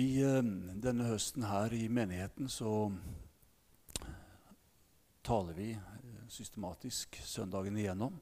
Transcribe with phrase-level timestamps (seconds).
[0.00, 0.42] Vi, eh,
[0.80, 2.70] denne høsten her i menigheten så
[5.26, 8.16] taler vi eh, systematisk søndagen igjennom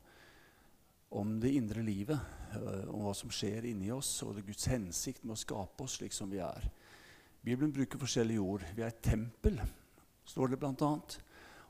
[1.20, 2.18] om det indre livet,
[2.56, 6.00] eh, om hva som skjer inni oss, og det Guds hensikt med å skape oss
[6.00, 6.66] slik som vi er.
[7.46, 8.66] Bibelen bruker forskjellige ord.
[8.74, 9.62] Vi er et tempel,
[10.26, 10.92] står det bl.a.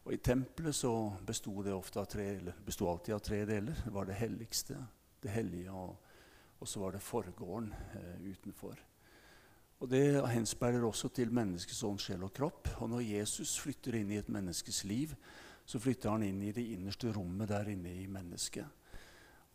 [0.06, 3.84] Og i tempelet så besto det ofte av tre, eller alltid av tre deler.
[3.84, 4.80] Det var det helligste,
[5.20, 5.98] det hellige, og,
[6.62, 8.88] og så var det forgården eh, utenfor.
[9.79, 12.68] Og Det henspeiler også til menneskets ånd, sjel og kropp.
[12.82, 15.12] Og når Jesus flytter inn i et menneskes liv,
[15.68, 18.66] så flytter han inn i det innerste rommet der inne i mennesket.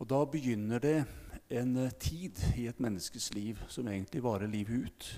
[0.00, 1.04] Og Da begynner det
[1.50, 5.10] en eh, tid i et menneskes liv som egentlig varer livet ut.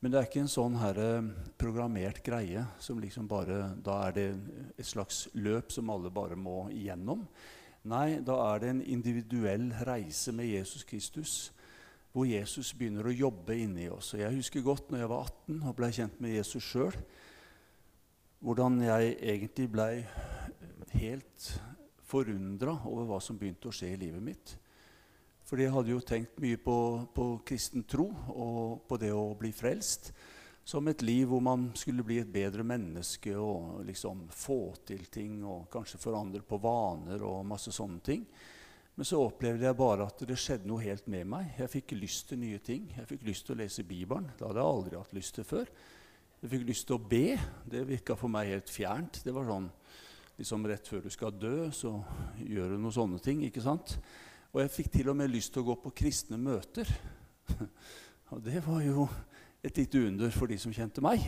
[0.00, 1.28] Men det er ikke en sånn her eh,
[1.58, 4.28] programmert greie som liksom bare Da er det
[4.78, 7.26] et slags løp som alle bare må igjennom.
[7.90, 11.38] Nei, da er det en individuell reise med Jesus Kristus
[12.18, 14.10] hvor Jesus begynner å jobbe inni oss.
[14.16, 16.96] Og jeg husker godt når jeg var 18 og ble kjent med Jesus sjøl,
[18.42, 19.86] hvordan jeg egentlig ble
[20.98, 21.50] helt
[22.08, 24.56] forundra over hva som begynte å skje i livet mitt.
[25.46, 26.76] Fordi jeg hadde jo tenkt mye på,
[27.14, 30.10] på kristen tro og på det å bli frelst
[30.68, 35.38] som et liv hvor man skulle bli et bedre menneske og liksom få til ting
[35.46, 38.26] og kanskje forandre på vaner og masse sånne ting.
[38.98, 41.52] Men så opplevde jeg bare at det skjedde noe helt med meg.
[41.54, 42.88] Jeg fikk lyst til nye ting.
[42.96, 44.26] Jeg fikk lyst til å lese Bibelen.
[44.34, 45.70] Det hadde jeg aldri hatt lyst til før.
[46.42, 47.36] Jeg fikk lyst til å be.
[47.62, 49.20] Det virka for meg helt fjernt.
[49.22, 49.70] Det var sånn
[50.40, 51.94] liksom rett før du skal dø, så
[52.42, 53.46] gjør du noen sånne ting.
[53.46, 53.94] ikke sant?
[54.50, 56.90] Og jeg fikk til og med lyst til å gå på kristne møter.
[58.34, 59.06] Og det var jo
[59.62, 61.22] et lite under for de som kjente meg.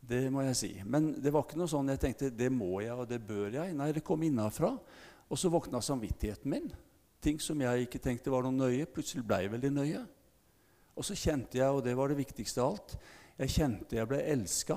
[0.00, 0.76] Det må jeg si.
[0.88, 3.76] Men det var ikke noe sånn jeg tenkte det må jeg og det bør jeg.
[3.76, 4.72] Nei, det kom innafra.
[5.28, 6.72] Og så våkna samvittigheten min
[7.22, 10.02] ting som jeg ikke tenkte var noe nøye, plutselig ble veldig nøye.
[10.96, 12.96] Og så kjente jeg, og det var det viktigste av alt,
[13.40, 14.76] jeg kjente jeg ble elska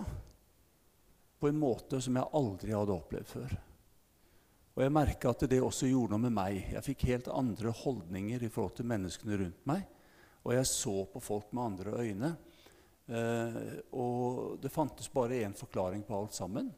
[1.39, 3.55] på en måte som jeg aldri hadde opplevd før.
[4.73, 6.61] Og jeg merka at det også gjorde noe med meg.
[6.71, 9.83] Jeg fikk helt andre holdninger i forhold til menneskene rundt meg.
[10.43, 12.31] Og jeg så på folk med andre øyne.
[13.05, 13.59] Eh,
[13.99, 16.71] og det fantes bare én forklaring på alt sammen.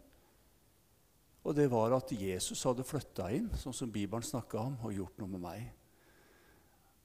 [1.46, 5.20] Og det var at Jesus hadde flytta inn, sånn som Bibelen snakka om, og gjort
[5.22, 5.66] noe med meg.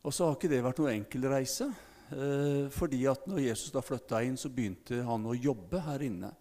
[0.00, 1.68] Og så har ikke det vært noe enkel reise.
[2.10, 6.32] Eh, fordi at når Jesus da flytta inn, så begynte han å jobbe her inne.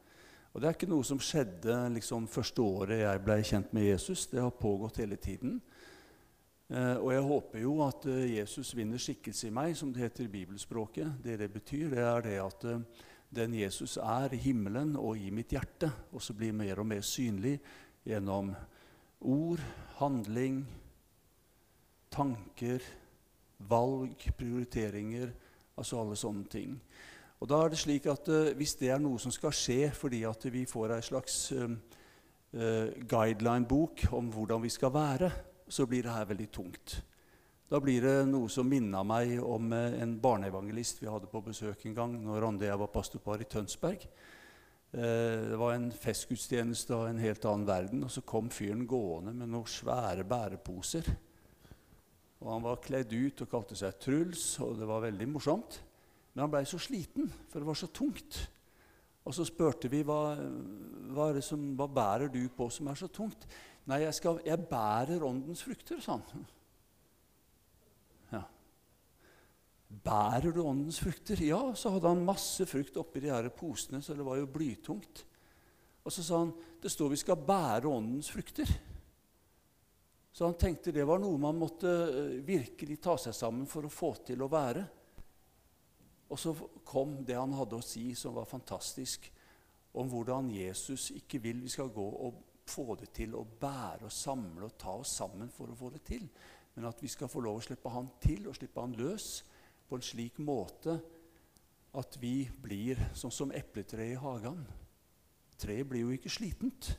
[0.53, 4.25] Og det er ikke noe som skjedde liksom første året jeg ble kjent med Jesus.
[4.31, 5.59] Det har pågått hele tiden.
[6.71, 10.23] Eh, og jeg håper jo at eh, Jesus vinner skikkelse i meg, som det heter
[10.23, 11.19] i bibelspråket.
[11.25, 12.67] Det det betyr, det er det at
[13.29, 17.59] den Jesus er i himmelen og i mitt hjerte, også blir mer og mer synlig
[18.07, 18.53] gjennom
[19.19, 19.61] ord,
[19.99, 20.63] handling,
[22.09, 22.83] tanker,
[23.69, 25.31] valg, prioriteringer,
[25.79, 26.77] altså alle sånne ting.
[27.39, 30.25] Og da er det slik at uh, Hvis det er noe som skal skje fordi
[30.27, 35.31] at vi får ei slags uh, uh, guideline-bok om hvordan vi skal være,
[35.69, 36.97] så blir det her veldig tungt.
[37.69, 41.93] Da blir det noe som minner meg om en barneevangelist vi hadde på besøk en
[41.93, 44.07] gang når Randi og jeg var pastorpar i Tønsberg.
[44.91, 49.35] Eh, det var en festgudstjeneste av en helt annen verden, og så kom fyren gående
[49.38, 51.11] med noen svære bæreposer.
[52.39, 55.81] Og Han var kledd ut og kalte seg Truls, og det var veldig morsomt.
[56.33, 58.38] Men han blei så sliten, for det var så tungt.
[59.28, 60.38] Og så spurte vi hva,
[61.13, 63.44] hva, som, hva bærer du på som er så tungt.
[63.89, 66.47] Nei, jeg, skal, jeg bærer åndens frukter, sa han.
[69.89, 71.39] Bærer du åndens frukter?
[71.41, 75.23] Ja, så hadde han masse frukt oppi de her posene, så det var jo blytungt.
[76.05, 78.69] Og så sa han det står vi skal bære åndens frukter.
[80.31, 83.91] Så han tenkte det var noe man måtte eh, virkelig ta seg sammen for å
[83.91, 84.85] få til å være.
[86.29, 86.53] Og så
[86.85, 89.25] kom det han hadde å si, som var fantastisk,
[89.97, 94.13] om hvordan Jesus ikke vil vi skal gå og få det til å bære og
[94.13, 96.28] samle og ta oss sammen for å få det til.
[96.75, 99.31] Men at vi skal få lov å slippe han til og slippe han løs
[99.89, 101.00] på en slik måte
[101.97, 104.61] at vi blir sånn som epletreet i hagen.
[105.59, 106.91] Treet blir jo ikke slitent,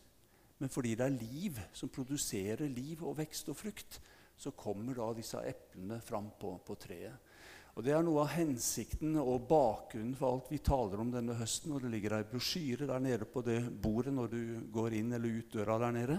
[0.61, 4.01] men fordi det er liv som produserer liv og vekst og frukt,
[4.41, 7.31] så kommer da disse eplene fram på, på treet.
[7.79, 11.73] Og Det er noe av hensikten og bakgrunnen for alt vi taler om denne høsten.
[11.73, 14.43] og Det ligger ei brosjyre der nede på det bordet når du
[14.75, 16.17] går inn eller ut døra der nede,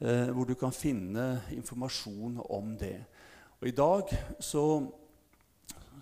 [0.00, 2.96] eh, hvor du kan finne informasjon om det.
[3.60, 4.64] Og I dag så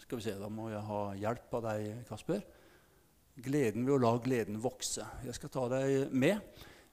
[0.02, 2.42] skal vi se, Da må jeg ha hjelp av deg, Kasper.
[3.38, 5.04] Gleden ved å la gleden vokse.
[5.24, 6.40] Jeg skal ta deg med.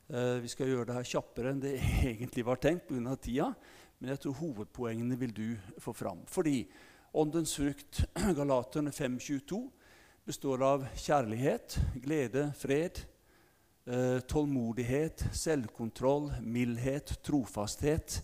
[0.09, 1.75] Eh, vi skal gjøre det her kjappere enn det
[2.11, 3.15] egentlig var tenkt pga.
[3.17, 3.53] tida.
[3.99, 5.47] Men jeg tror hovedpoengene vil du
[5.81, 6.25] få fram.
[6.29, 6.65] Fordi
[7.13, 8.03] åndens frukt,
[8.37, 9.61] Galaterne 5.22,
[10.25, 13.03] består av kjærlighet, glede, fred,
[13.85, 18.23] eh, tålmodighet, selvkontroll, mildhet, trofasthet.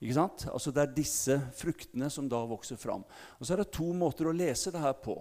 [0.00, 0.46] Ikke sant?
[0.52, 3.04] Altså Det er disse fruktene som da vokser fram.
[3.38, 5.18] Og Så er det to måter å lese det her på.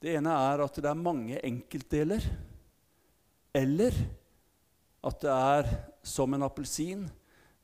[0.00, 2.24] Det ene er at det er mange enkeltdeler.
[3.54, 3.94] Eller
[5.04, 5.72] at det er
[6.06, 7.08] som en appelsin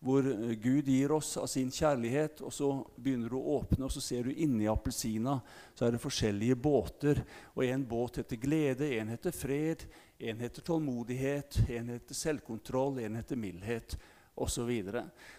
[0.05, 0.27] hvor
[0.61, 2.67] Gud gir oss av sin kjærlighet, og så
[3.01, 5.39] begynner du å åpne, og så ser du inni appelsina
[5.73, 7.23] så er det forskjellige båter.
[7.57, 9.87] Og En båt heter glede, en heter fred,
[10.19, 13.97] en heter tålmodighet, en heter selvkontroll, en heter mildhet
[14.37, 14.71] osv.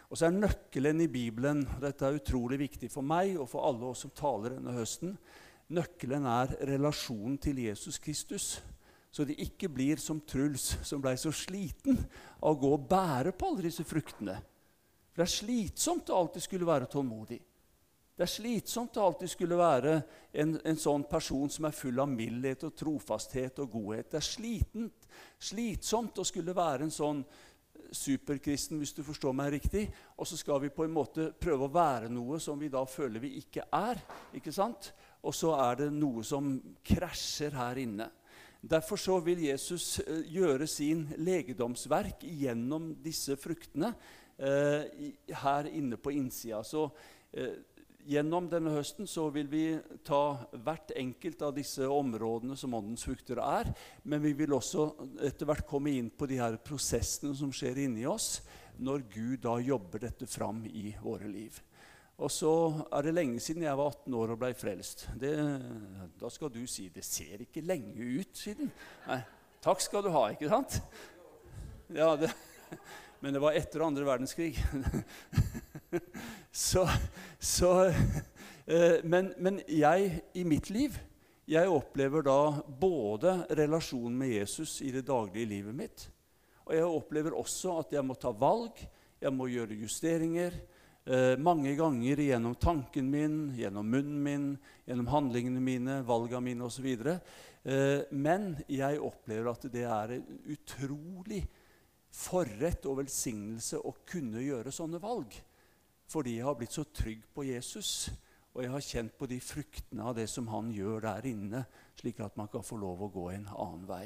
[0.10, 3.68] Og, så er nøkkelen i Bibelen og Dette er utrolig viktig for meg og for
[3.68, 5.18] alle oss som taler denne høsten.
[5.76, 8.56] Nøkkelen er relasjonen til Jesus Kristus.
[9.16, 11.98] Så det ikke blir som Truls, som blei så sliten
[12.42, 14.36] av å gå og bære på alle disse fruktene.
[15.14, 17.40] For det er slitsomt å alltid skulle være tålmodig.
[18.16, 19.94] Det er slitsomt å alltid skulle være
[20.40, 24.08] en, en, sånn person som er full av mildhet og trofasthet og godhet.
[24.12, 25.08] Det er slitent,
[25.40, 27.24] slitsomt å skulle være en sånn
[27.96, 29.86] superkristen, hvis du forstår meg riktig.
[30.20, 33.24] Og så skal vi på en måte prøve å være noe som vi da føler
[33.24, 34.02] vi ikke er.
[34.36, 34.92] ikke sant?
[35.26, 36.54] Og så er det noe som
[36.86, 38.10] krasjer her inne.
[38.66, 43.92] Derfor så vil Jesus eh, gjøre sin legedomsverk gjennom disse fruktene
[44.38, 45.12] eh,
[45.44, 46.64] her inne på innsida.
[46.66, 46.88] Så
[47.34, 47.62] eh,
[48.06, 49.64] gjennom denne høsten så vil vi
[50.06, 53.72] ta hvert enkelt av disse områdene som åndens frukter er,
[54.04, 54.88] men vi vil også
[55.26, 58.40] etter hvert komme inn på de her prosessene som skjer inni oss
[58.78, 61.58] når Gud da jobber dette fram i våre liv.
[62.16, 62.52] Og så
[62.96, 65.08] er det lenge siden jeg var 18 år og ble frelst.
[65.20, 65.34] Det,
[66.20, 68.72] da skal du si 'Det ser ikke lenge ut siden'.
[69.08, 69.22] Nei,
[69.62, 70.80] takk skal du ha, ikke sant?
[71.90, 72.32] Ja, det,
[73.22, 74.56] men det var etter andre verdenskrig.
[76.68, 76.86] så,
[77.40, 77.72] så
[78.66, 80.98] eh, men, men, jeg i mitt liv
[81.46, 86.08] jeg opplever da både relasjonen med Jesus i det daglige livet mitt,
[86.66, 88.80] og jeg opplever også at jeg må ta valg,
[89.22, 90.56] jeg må gjøre justeringer.
[91.06, 94.48] Eh, mange ganger gjennom tanken min, gjennom munnen min,
[94.90, 96.88] gjennom handlingene mine, valgene mine osv.
[97.06, 101.44] Eh, men jeg opplever at det er en utrolig
[102.16, 105.34] forrett og velsignelse å kunne gjøre sånne valg.
[106.12, 108.12] Fordi jeg har blitt så trygg på Jesus,
[108.54, 111.66] og jeg har kjent på de fruktene av det som han gjør der inne,
[112.00, 114.06] slik at man kan få lov å gå en annen vei.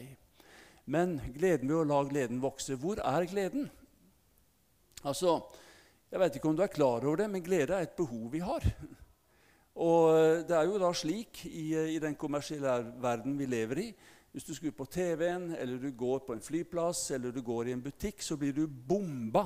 [0.89, 3.67] Men gleden ved å la gleden vokse Hvor er gleden?
[5.03, 5.43] Altså,
[6.09, 8.39] Jeg vet ikke om du er klar over det, men glede er et behov vi
[8.41, 8.63] har.
[9.77, 13.85] Og det er jo da slik i, i den kommersielle verden vi lever i,
[14.33, 17.75] hvis du skrur på TV-en, eller du går på en flyplass eller du går i
[17.77, 19.45] en butikk, så blir du bomba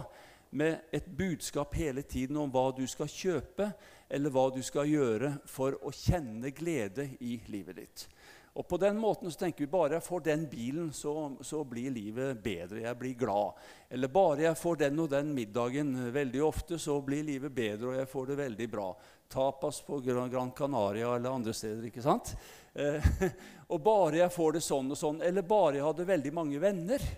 [0.54, 3.72] med et budskap hele tiden om hva du skal kjøpe,
[4.14, 8.08] eller hva du skal gjøre for å kjenne glede i livet ditt.
[8.54, 11.90] Og På den måten så tenker vi bare jeg får den bilen, så, så, blir
[11.90, 12.84] livet bedre.
[12.84, 13.58] Jeg blir glad.
[13.90, 17.98] Eller bare jeg får den og den middagen veldig ofte, så blir livet bedre, og
[17.98, 18.92] jeg får det veldig bra.
[19.34, 21.88] Tapas på Gran Canaria eller andre steder.
[21.90, 22.36] ikke sant?
[22.74, 23.02] Eh,
[23.74, 27.10] og bare jeg får det sånn og sånn, eller bare jeg hadde veldig mange venner,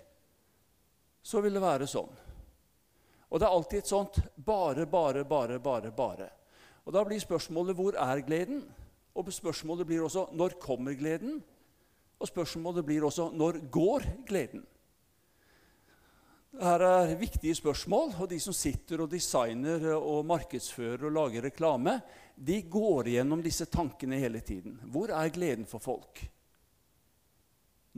[1.20, 2.25] så vil det være sånn.
[3.36, 5.92] Og det er alltid et sånt bare, bare, bare, bare.
[5.92, 6.30] bare.
[6.88, 8.62] Og Da blir spørsmålet hvor er gleden?
[9.16, 11.44] Og spørsmålet blir også når kommer gleden?
[12.20, 14.64] Og spørsmålet blir også når går gleden?
[16.56, 21.98] Dette er viktige spørsmål, og de som sitter og designer og markedsfører og lager reklame,
[22.40, 24.80] de går gjennom disse tankene hele tiden.
[24.88, 26.24] Hvor er gleden for folk?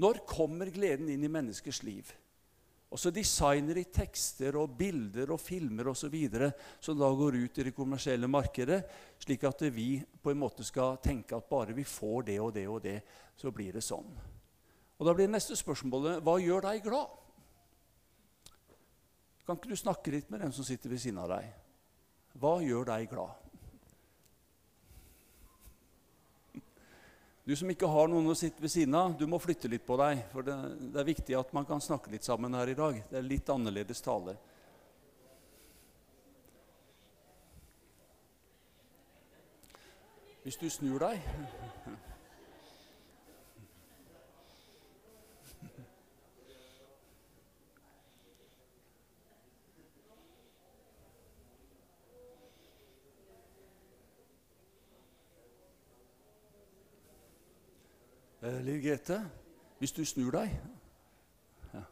[0.01, 2.09] Når kommer gleden inn i menneskers liv?
[2.87, 6.15] Og så designer de tekster og bilder og filmer osv.
[6.79, 8.83] som da går ut i det kommersielle markedet,
[9.19, 12.67] slik at vi på en måte skal tenke at bare vi får det og det
[12.67, 13.01] og det,
[13.35, 14.07] så blir det sånn.
[14.97, 17.11] Og Da blir neste spørsmålet hva gjør deg glad?
[19.45, 21.51] Kan ikke du snakke litt med den som sitter ved siden av deg?
[22.39, 23.46] Hva gjør deg glad?
[27.47, 29.95] Du som ikke har noen å sitte ved siden av, du må flytte litt på
[30.01, 30.19] deg.
[30.33, 32.97] For det, det, er viktig at man kan snakke litt sammen her i dag.
[33.07, 34.35] Det er litt annerledes tale.
[40.43, 41.23] Hvis du snur deg
[58.67, 59.31] Liv Grete,
[59.79, 60.51] hvis du snur deg
[61.73, 61.83] ja.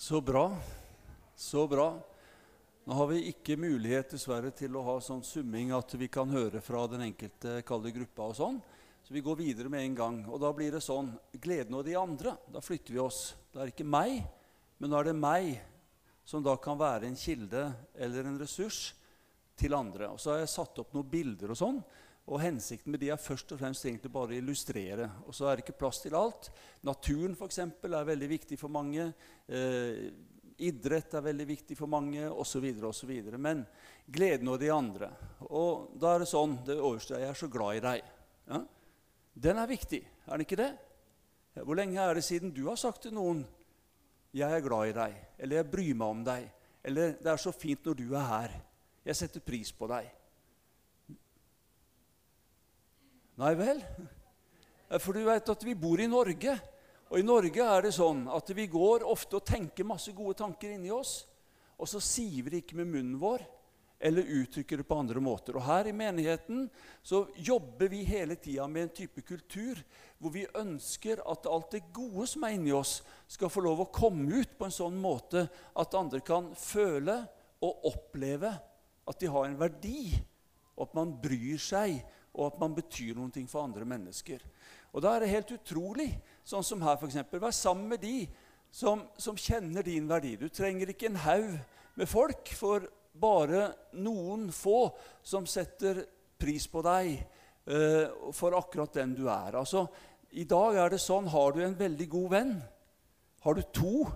[0.00, 0.56] Så bra.
[1.36, 1.98] Så bra.
[2.84, 6.62] Nå har vi ikke mulighet dessverre til å ha sånn summing at vi kan høre
[6.64, 8.56] fra den enkelte kalde gruppa og sånn.
[9.04, 10.22] Så vi går videre med en gang.
[10.24, 12.32] Og da blir det sånn gleden og de andre.
[12.48, 13.18] Da flytter vi oss.
[13.52, 14.22] Det er ikke meg,
[14.80, 15.50] men da er det meg
[16.24, 18.94] som da kan være en kilde eller en ressurs
[19.60, 20.14] til andre.
[20.14, 21.84] Og så har jeg satt opp noen bilder og sånn.
[22.28, 25.08] Og hensikten med de er først og fremst egentlig bare å illustrere.
[25.26, 26.50] Og så er det ikke plass til alt.
[26.86, 29.08] Naturen for eksempel, er veldig viktig for mange.
[29.48, 30.10] Eh,
[30.60, 32.66] idrett er veldig viktig for mange, osv.
[32.86, 33.12] osv.
[33.40, 33.64] Men
[34.06, 35.10] gleden og de andre.
[35.48, 38.12] Og da er det sånn det øverste Jeg er så glad i deg.
[38.50, 38.62] Ja?
[39.40, 40.70] Den er viktig, er den ikke det?
[41.64, 43.44] Hvor lenge er det siden du har sagt til noen
[44.32, 46.50] 'Jeg er glad i deg', eller 'Jeg bryr meg om deg',
[46.84, 48.60] eller 'Det er så fint når du er her'.
[49.04, 50.19] 'Jeg setter pris på deg'.
[53.40, 53.78] Nei vel?
[55.00, 56.58] For du vet at vi bor i Norge.
[57.08, 60.74] Og i Norge er det sånn at vi går ofte og tenker masse gode tanker
[60.74, 61.22] inni oss,
[61.80, 63.46] og så sier vi det ikke med munnen vår
[64.00, 65.56] eller uttrykker det på andre måter.
[65.56, 66.68] Og Her i menigheten
[67.04, 69.80] så jobber vi hele tida med en type kultur
[70.20, 73.90] hvor vi ønsker at alt det gode som er inni oss, skal få lov å
[73.92, 77.22] komme ut på en sånn måte at andre kan føle
[77.64, 78.52] og oppleve
[79.08, 80.12] at de har en verdi,
[80.76, 82.00] og at man bryr seg
[82.34, 84.42] og at man betyr noe for andre mennesker.
[84.92, 86.10] Og Da er det helt utrolig,
[86.44, 87.18] sånn som her f.eks.
[87.30, 88.28] Vær sammen med de
[88.70, 90.36] som, som, kjenner din verdi.
[90.38, 91.58] Du trenger ikke en haug
[91.98, 92.86] med folk, for
[93.20, 94.92] bare noen få
[95.26, 96.04] som setter
[96.40, 97.16] pris på deg
[97.66, 99.58] uh, for akkurat den du er.
[99.58, 99.84] Altså,
[100.30, 102.54] I dag er det sånn har du en veldig god venn.
[103.44, 104.06] Har du to,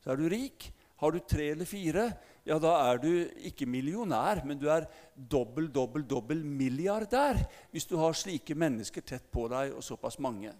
[0.00, 0.70] så er du rik.
[0.96, 2.08] Har du tre eller fire,
[2.46, 3.10] ja, da er du
[3.48, 4.86] ikke millionær, men du er
[5.16, 7.40] dobbel, dobbel, dobbel milliardær
[7.72, 10.52] hvis du har slike mennesker tett på deg, og såpass mange.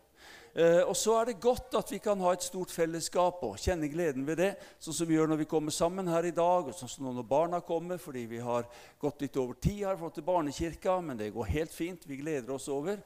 [0.57, 3.91] Eh, og så er det godt at vi kan ha et stort fellesskap og kjenne
[3.93, 4.49] gleden ved det,
[4.83, 7.29] sånn som vi gjør når vi kommer sammen her i dag, og sånn som når
[7.29, 8.67] barna kommer, fordi vi har
[8.99, 12.09] gått litt over tid her for til barnekirka, men det går helt fint.
[12.09, 13.05] Vi gleder oss over.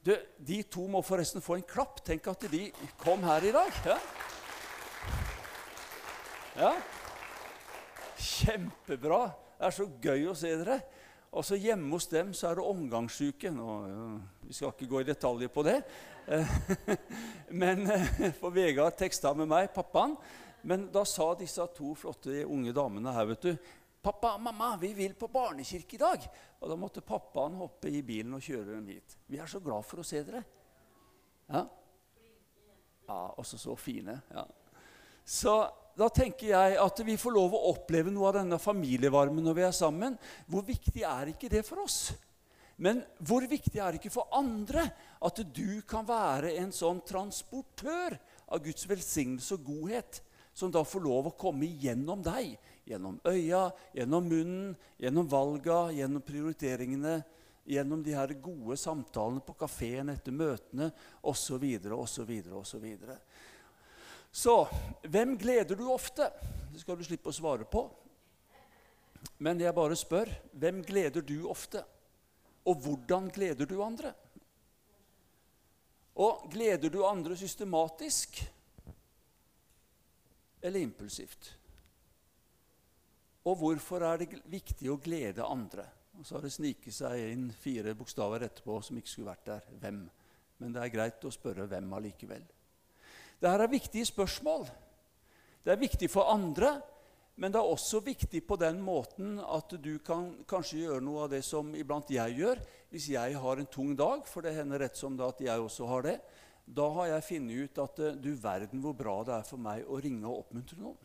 [0.00, 2.00] Du, de to må forresten få en klapp.
[2.06, 2.70] Tenk at de
[3.02, 3.82] kom her i dag.
[3.90, 3.98] Ja?
[6.62, 6.74] ja.
[8.20, 9.22] Kjempebra.
[9.56, 10.80] Det er så gøy å se dere.
[11.30, 13.52] Og så Hjemme hos dem så er det omgangssyke.
[13.54, 13.74] Nå,
[14.42, 15.78] vi skal ikke gå i detaljer på det.
[17.62, 20.16] Men eh, For Vegard teksta med meg, pappaen.
[20.66, 23.52] Men da sa disse to flotte unge damene her vet du,
[24.00, 26.28] 'Pappa, mamma, vi vil på barnekirke i dag.'
[26.60, 29.16] Og Da måtte pappaen hoppe i bilen og kjøre dem hit.
[29.28, 30.42] Vi er så glad for å se dere.
[31.48, 31.66] Ja,
[33.08, 34.20] ja også så fine.
[34.32, 34.44] Ja.
[35.24, 35.54] Så
[35.98, 39.64] da tenker jeg at vi får lov å oppleve noe av denne familievarmen når vi
[39.66, 40.16] er sammen.
[40.50, 42.10] Hvor viktig er ikke det for oss?
[42.80, 44.86] Men hvor viktig er det ikke for andre
[45.20, 48.16] at du kan være en sånn transportør
[48.48, 50.22] av Guds velsignelse og godhet,
[50.56, 52.54] som da får lov å komme gjennom deg?
[52.88, 57.18] Gjennom øya, gjennom munnen, gjennom valga, gjennom prioriteringene,
[57.70, 60.88] gjennom de her gode samtalene på kafeen etter møtene
[61.20, 61.60] osv.
[61.94, 62.32] osv.
[62.62, 62.86] osv.
[64.32, 64.68] Så
[65.02, 66.30] hvem gleder du ofte?
[66.70, 67.84] Det skal du slippe å svare på.
[69.42, 71.82] Men jeg bare spør hvem gleder du ofte?
[72.68, 74.12] Og hvordan gleder du andre?
[76.20, 78.42] Og gleder du andre systematisk
[80.62, 81.54] eller impulsivt?
[83.48, 85.86] Og hvorfor er det viktig å glede andre?
[86.18, 89.68] Og så har det sniket seg inn fire bokstaver etterpå som ikke skulle vært der.
[89.80, 90.02] Hvem?
[90.60, 92.44] Men det er greit å spørre hvem allikevel.
[93.40, 94.66] Dette er viktige spørsmål.
[95.64, 96.74] Det er viktig for andre,
[97.40, 101.32] men det er også viktig på den måten at du kan kanskje gjøre noe av
[101.32, 102.60] det som iblant jeg gjør.
[102.92, 105.88] Hvis jeg har en tung dag, for det hender rett som det at jeg også
[105.88, 106.16] har det,
[106.70, 110.00] da har jeg funnet ut at du verden hvor bra det er for meg å
[110.04, 110.98] ringe og oppmuntre noen.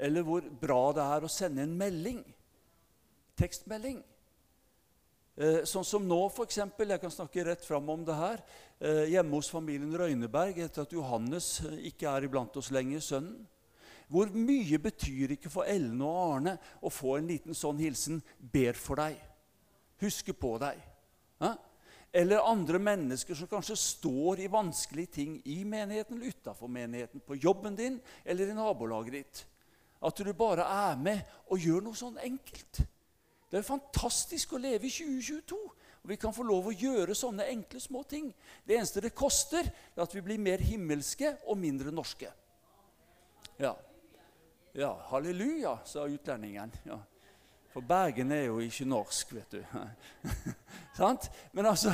[0.00, 2.22] Eller hvor bra det er å sende en melding.
[3.36, 4.00] Tekstmelding.
[5.40, 6.58] Eh, sånn som nå, f.eks.
[6.60, 8.42] Jeg kan snakke rett fram om det her.
[8.76, 13.46] Eh, hjemme hos familien Røyneberg etter at Johannes eh, ikke er iblant oss lenger, sønnen.
[14.10, 18.76] Hvor mye betyr ikke for Ellen og Arne å få en liten sånn hilsen 'ber
[18.76, 19.22] for deg',
[20.02, 20.82] 'husker på deg'?
[21.40, 21.54] Ja?
[22.12, 27.38] Eller andre mennesker som kanskje står i vanskelige ting i menigheten eller utafor menigheten, på
[27.38, 29.44] jobben din eller i nabolaget ditt.
[30.02, 32.82] At du bare er med og gjør noe sånn enkelt.
[33.50, 35.58] Det er fantastisk å leve i 2022.
[36.00, 38.30] Og Vi kan få lov å gjøre sånne enkle små ting.
[38.64, 39.66] Det eneste det koster,
[39.96, 42.30] er at vi blir mer himmelske og mindre norske.
[43.60, 43.74] Ja,
[44.74, 46.72] ja halleluja, sa utlendingen.
[46.86, 47.00] Ja.
[47.74, 49.60] For Bergen er jo ikke norsk, vet du.
[50.98, 51.28] Sant?
[51.52, 51.92] Men altså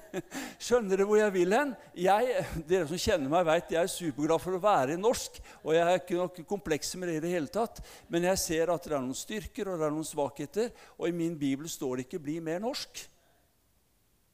[0.62, 1.72] Skjønner dere hvor jeg vil hen?
[1.98, 5.38] Jeg, dere som kjenner meg, vet jeg er superglad for å være norsk.
[5.62, 7.82] Og jeg er ikke noe komplekse med det i det hele tatt.
[8.12, 10.72] Men jeg ser at det er noen styrker og det er noen svakheter.
[10.98, 13.06] Og i min bibel står det ikke 'bli mer norsk'.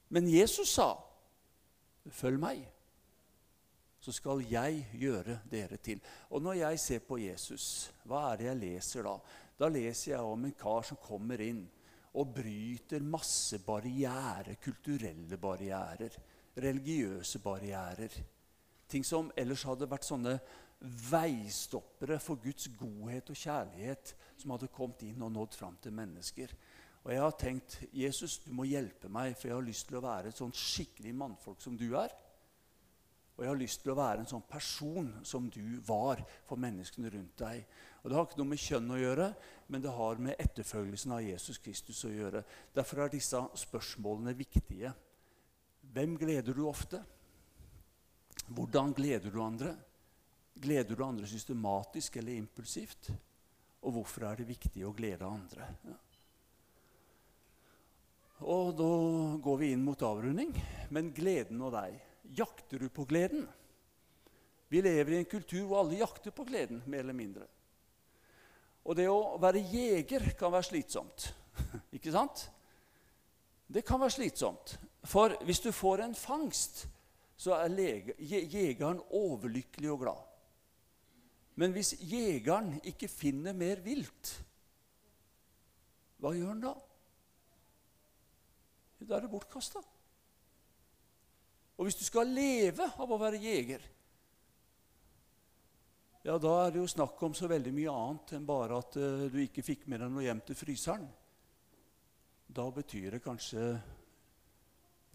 [0.08, 0.94] Men Jesus sa,
[2.08, 2.68] 'Følg meg',
[4.00, 6.00] så skal jeg gjøre dere til.
[6.30, 9.18] Og når jeg ser på Jesus, hva er det jeg leser da?
[9.58, 11.68] Da leser jeg om en kar som kommer inn
[12.18, 16.16] og bryter masse barrierer, kulturelle barrierer,
[16.58, 18.16] religiøse barrierer.
[18.88, 20.38] Ting som ellers hadde vært sånne
[21.10, 26.54] veistoppere for Guds godhet og kjærlighet, som hadde kommet inn og nådd fram til mennesker.
[27.04, 30.04] Og jeg har tenkt Jesus, du må hjelpe meg, for jeg har lyst til å
[30.04, 32.14] være et sånn skikkelig mannfolk som du er.
[33.38, 37.12] Og jeg har lyst til å være en sånn person som du var for menneskene
[37.14, 37.62] rundt deg.
[38.02, 39.28] Og Det har ikke noe med kjønn å gjøre,
[39.68, 42.44] men det har med etterfølgelsen av Jesus Kristus å gjøre.
[42.74, 44.92] Derfor er disse spørsmålene viktige.
[45.92, 47.02] Hvem gleder du ofte?
[48.48, 49.74] Hvordan gleder du andre?
[50.58, 53.10] Gleder du andre systematisk eller impulsivt?
[53.82, 55.68] Og hvorfor er det viktig å glede andre?
[55.86, 55.98] Ja.
[58.46, 58.90] Og da
[59.42, 60.52] går vi inn mot avrunding.
[60.94, 61.98] Men gleden og deg,
[62.38, 63.46] jakter du på gleden?
[64.68, 67.48] Vi lever i en kultur hvor alle jakter på gleden, mer eller mindre.
[68.88, 71.28] Og det å være jeger kan være slitsomt.
[71.96, 72.46] Ikke sant?
[73.68, 74.78] Det kan være slitsomt.
[75.04, 76.86] For hvis du får en fangst,
[77.38, 80.24] så er jegeren overlykkelig og glad.
[81.58, 84.30] Men hvis jegeren ikke finner mer vilt,
[86.22, 86.72] hva gjør han da?
[89.02, 89.82] Da er det bortkasta.
[91.78, 93.82] Og hvis du skal leve av å være jeger,
[96.28, 99.24] ja, da er det jo snakk om så veldig mye annet enn bare at uh,
[99.32, 101.06] du ikke fikk med deg noe hjem til fryseren.
[102.48, 103.62] Da betyr det kanskje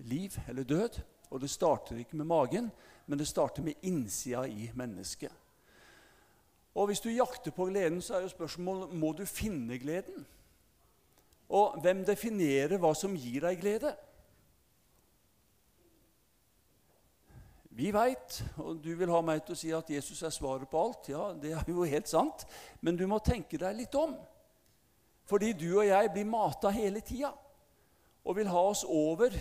[0.10, 0.98] liv eller død.
[1.34, 2.68] Og det starter ikke med magen,
[3.06, 5.32] men det starter med innsida i mennesket.
[6.74, 10.26] Og hvis du jakter på gleden, så er jo spørsmålet må du finne gleden.
[11.54, 13.94] Og hvem definerer hva som gir deg glede?
[17.74, 20.78] Vi veit, og du vil ha meg til å si at Jesus er svaret på
[20.78, 21.08] alt.
[21.10, 22.46] Ja, det er jo helt sant.
[22.86, 24.14] Men du må tenke deg litt om.
[25.26, 27.32] Fordi du og jeg blir mata hele tida.
[28.24, 29.34] Og vil ha oss over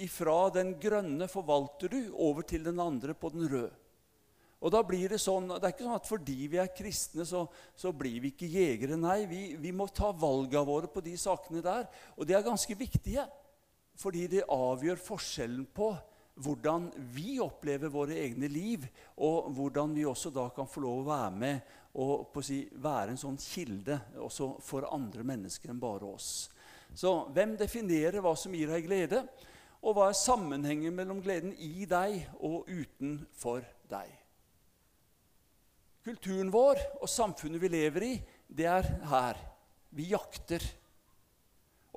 [0.00, 3.74] ifra den grønne forvalter du, over til den andre på den røde.
[4.60, 7.46] Og da blir Det sånn, det er ikke sånn at fordi vi er kristne, så,
[7.74, 8.98] så blir vi ikke jegere.
[9.00, 11.88] Nei, vi, vi må ta valgene våre på de sakene der.
[12.14, 13.24] Og de er ganske viktige,
[13.98, 15.90] fordi de avgjør forskjellen på
[16.40, 18.86] hvordan vi opplever våre egne liv,
[19.20, 23.20] og hvordan vi også da kan få lov å være med og si, være en
[23.20, 26.48] sånn kilde også for andre mennesker enn bare oss.
[26.94, 29.24] Så hvem definerer hva som gir deg glede,
[29.80, 34.10] og hva er sammenhengen mellom gleden i deg og utenfor deg?
[36.04, 38.14] Kulturen vår og samfunnet vi lever i,
[38.48, 39.40] det er her.
[39.90, 40.62] Vi jakter.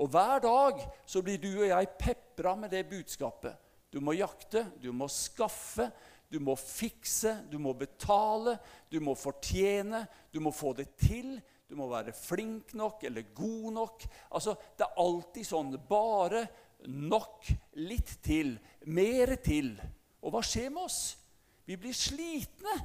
[0.01, 3.62] Og hver dag så blir du og jeg pepra med det budskapet.
[3.93, 5.91] Du må jakte, du må skaffe,
[6.33, 8.55] du må fikse, du må betale,
[8.89, 11.35] du må fortjene, du må få det til.
[11.69, 14.05] Du må være flink nok eller god nok.
[14.33, 16.47] Altså, Det er alltid sånn bare
[16.89, 17.47] nok,
[17.81, 19.75] litt til, mer til.
[20.21, 21.15] Og hva skjer med oss?
[21.65, 22.75] Vi blir slitne.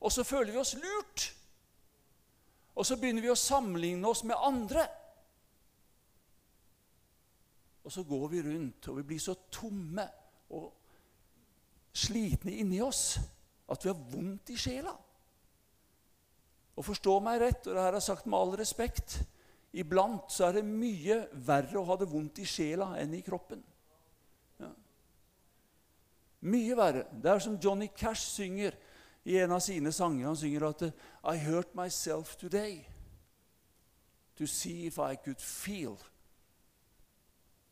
[0.00, 1.26] Og så føler vi oss lurt.
[2.76, 4.86] Og så begynner vi å sammenligne oss med andre.
[7.82, 10.04] Og så går vi rundt, og vi blir så tomme
[10.54, 10.68] og
[11.92, 13.18] slitne inni oss
[13.72, 14.92] at vi har vondt i sjela.
[16.72, 19.20] Og forstå meg rett, og det her er sagt med all respekt
[19.72, 23.62] Iblant så er det mye verre å ha det vondt i sjela enn i kroppen.
[24.60, 24.68] Ja.
[26.44, 27.06] Mye verre.
[27.08, 28.76] Det er som Johnny Cash synger
[29.24, 30.26] i en av sine sanger.
[30.28, 32.82] Han synger at I hurt myself today
[34.36, 35.96] to see if I could feel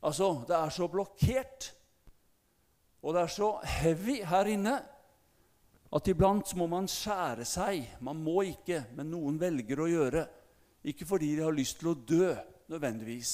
[0.01, 1.71] Altså, det er så blokkert,
[3.03, 4.79] og det er så heavy her inne
[5.91, 7.97] at iblant må man skjære seg.
[8.05, 10.25] Man må ikke, men noen velger å gjøre.
[10.89, 12.31] Ikke fordi de har lyst til å dø,
[12.71, 13.33] nødvendigvis,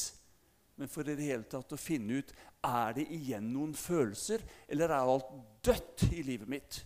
[0.80, 2.32] men for i det hele tatt å finne ut
[2.66, 5.30] er det igjen noen følelser, eller er alt
[5.64, 6.80] dødt i livet mitt.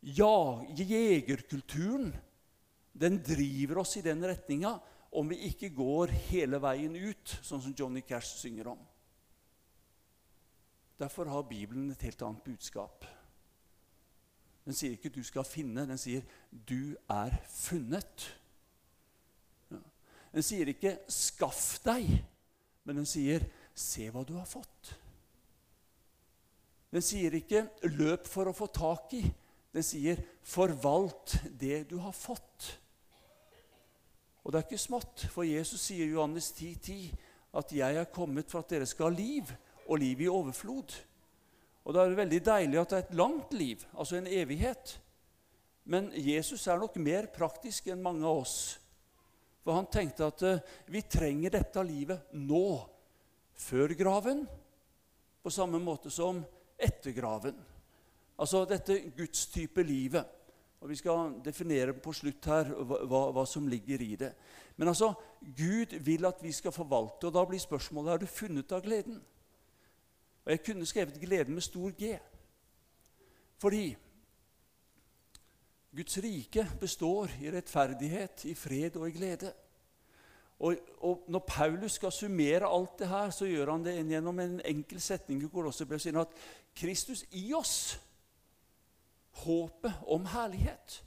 [0.00, 2.12] Ja, jegerkulturen
[2.98, 4.76] den driver oss i den retninga
[5.12, 8.80] om vi ikke går hele veien ut, sånn som Johnny Cash synger om.
[10.98, 13.06] Derfor har Bibelen et helt annet budskap.
[14.64, 18.34] Den sier ikke 'du skal finne', den sier 'du er funnet'.
[20.32, 22.24] Den sier ikke 'skaff deg',
[22.84, 24.98] men den sier Se hva du har fått.
[26.90, 29.34] Den sier ikke 'løp for å få tak i'.
[29.72, 32.78] Den sier 'forvalt det du har fått'.
[34.48, 37.16] Og det er ikke smått, for Jesus sier i Johannes 10,10 10,
[37.60, 39.44] at 'jeg er kommet for at dere skal ha liv,
[39.86, 40.94] og liv i overflod'.
[41.84, 45.00] Og da er det veldig deilig at det er et langt liv, altså en evighet.
[45.84, 48.80] Men Jesus er nok mer praktisk enn mange av oss.
[49.60, 52.88] For han tenkte at uh, vi trenger dette livet nå,
[53.52, 54.46] før graven,
[55.42, 56.40] på samme måte som
[56.78, 57.56] etter graven.
[58.38, 60.24] Altså dette gudstype livet.
[60.80, 64.32] Og Vi skal definere på slutt her hva, hva, som ligger i det.
[64.76, 65.12] Men altså,
[65.42, 69.18] Gud vil at vi skal forvalte, og da blir spørsmålet er du funnet av gleden.
[70.44, 72.18] Og Jeg kunne skrevet 'gleden' med stor G.
[73.58, 73.96] Fordi
[75.96, 79.52] Guds rike består i rettferdighet, i fred og i glede.
[80.58, 84.60] Og, og, Når Paulus skal summere alt det her, så gjør han det gjennom en
[84.64, 86.16] enkel setning i Kolosserbrevet.
[86.16, 86.28] at
[86.74, 88.00] Kristus i oss,
[89.44, 91.02] håpet om herlighet.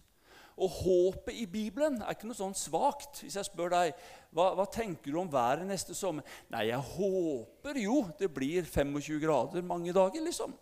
[0.62, 3.24] Og håpet i Bibelen er ikke noe sånn svakt.
[3.24, 3.94] Hvis jeg spør deg
[4.36, 9.22] hva, hva tenker du om været neste sommer Nei, jeg håper jo det blir 25
[9.24, 10.54] grader mange dager, liksom.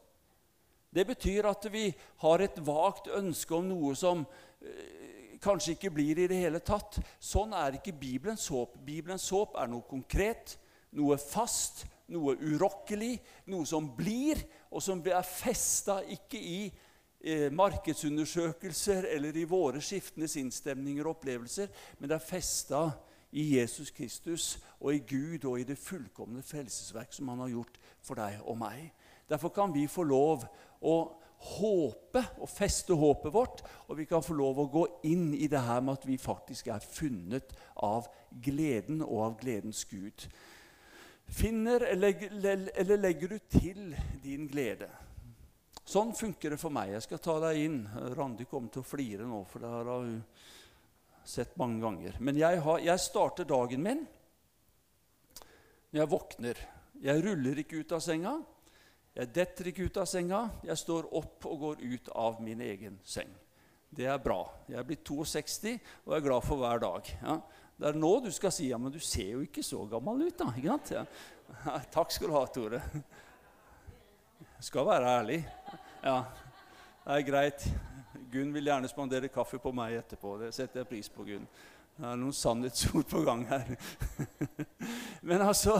[0.89, 1.89] Det betyr at vi
[2.23, 6.97] har et vagt ønske om noe som øh, kanskje ikke blir i det hele tatt.
[7.21, 8.79] Sånn er ikke Bibelens håp.
[8.86, 10.55] Bibelens håp er noe konkret,
[10.97, 13.17] noe fast, noe urokkelig,
[13.53, 14.41] noe som blir,
[14.73, 16.62] og som er festa ikke i
[17.51, 21.67] markedsundersøkelser eller i våre skiftende sinnsstemninger og opplevelser,
[21.99, 22.84] men det er festa
[23.32, 27.79] i Jesus Kristus og i Gud og i det fullkomne frelsesverk som han har gjort
[28.01, 28.91] for deg og meg.
[29.29, 30.47] Derfor kan vi få lov
[30.82, 30.95] å
[31.39, 35.62] håpe og feste håpet vårt, og vi kan få lov å gå inn i det
[35.63, 38.10] her med at vi faktisk er funnet av
[38.43, 40.25] gleden og av gledens Gud.
[41.29, 42.25] Finner eller,
[42.73, 44.89] eller legger du til din glede?
[45.89, 46.91] Sånn funker det for meg.
[46.93, 47.78] Jeg skal ta deg inn.
[48.13, 50.19] Randi kommer til å flire nå, for det har hun
[51.25, 52.19] sett mange ganger.
[52.21, 54.04] Men jeg, har, jeg starter dagen min
[55.89, 56.60] når jeg våkner.
[57.02, 58.36] Jeg ruller ikke ut av senga.
[59.17, 60.43] Jeg detter ikke ut av senga.
[60.67, 63.32] Jeg står opp og går ut av min egen seng.
[63.89, 64.43] Det er bra.
[64.69, 65.73] Jeg er blitt 62
[66.06, 67.10] og er glad for hver dag.
[67.23, 67.39] Ja.
[67.80, 70.38] Det er nå du skal si ja, men du ser jo ikke så gammel ut.
[70.38, 70.52] da?
[70.62, 70.78] Ja.
[71.95, 72.84] Takk skal du ha, Tore.
[74.60, 75.39] Skal være ærlig.
[76.04, 76.24] Ja,
[77.06, 77.67] det er greit.
[78.32, 80.34] Gunn vil gjerne spandere kaffe på meg etterpå.
[80.41, 81.45] Det setter jeg pris på, Gunn.
[81.95, 83.72] Det er noen sannhetsord på gang her.
[85.32, 85.78] Men altså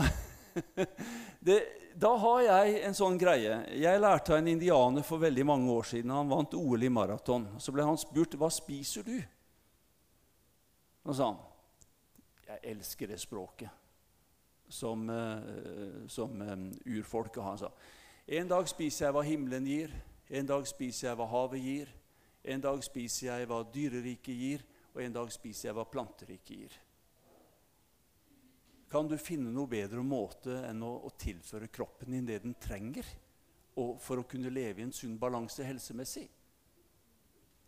[1.46, 1.58] det,
[1.92, 3.60] da har jeg en sånn greie.
[3.76, 6.16] Jeg lærte av en indianer for veldig mange år siden.
[6.16, 7.50] Han vant OL i maraton.
[7.60, 9.14] Så ble han spurt hva spiser du
[11.04, 11.40] Og sa han
[12.50, 13.70] jeg elsker det språket
[14.66, 17.52] som, uh, som um, urfolket har.
[17.52, 17.68] Han sa
[18.30, 19.94] en dag spiser jeg hva himmelen gir,
[20.30, 21.88] en dag spiser jeg hva havet gir,
[22.46, 24.62] en dag spiser jeg hva dyreriket gir,
[24.94, 26.76] og en dag spiser jeg hva planteriket gir.
[28.90, 33.06] Kan du finne noe bedre måte enn å, å tilføre kroppen din det den trenger
[33.74, 36.26] for å kunne leve i en sunn balanse helsemessig?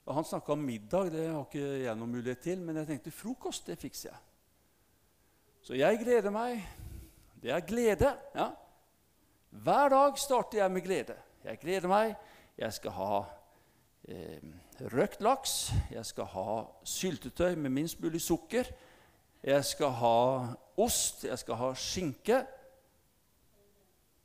[0.02, 1.12] Og han snakka om middag.
[1.14, 2.62] Det har ikke jeg noen mulighet til.
[2.66, 4.18] Men jeg tenkte frokost, det fikser jeg.
[5.62, 6.64] Så jeg gleder meg.
[7.38, 8.10] Det er glede.
[8.34, 8.48] ja.
[9.52, 11.14] Hver dag starter jeg med glede.
[11.44, 12.14] Jeg gleder meg.
[12.56, 13.16] Jeg skal ha
[14.08, 14.38] eh,
[14.94, 15.72] røkt laks.
[15.92, 16.54] Jeg skal ha
[16.88, 18.70] syltetøy med minst mulig sukker.
[19.44, 20.20] Jeg skal ha
[20.80, 22.38] ost, jeg skal ha skinke.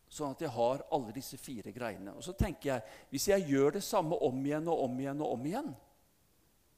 [0.07, 2.13] Sånn at jeg har alle disse fire greiene.
[2.15, 5.33] Og så tenker jeg, Hvis jeg gjør det samme om igjen og om igjen, og
[5.33, 5.75] om igjen,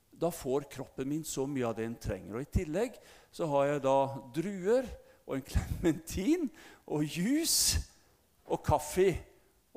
[0.10, 2.34] da får kroppen min så mye av det den trenger.
[2.34, 2.98] Og I tillegg
[3.32, 3.98] så har jeg da
[4.34, 4.90] druer
[5.28, 6.50] og en klementin
[6.88, 7.86] og juice
[8.50, 9.10] og kaffe